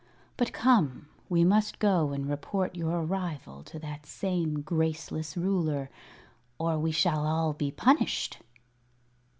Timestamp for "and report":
2.11-2.75